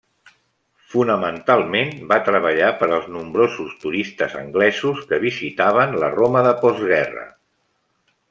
[0.93, 7.27] Fonamentalment va treballar per als nombrosos turistes anglesos que visitaven la Roma de postguerra.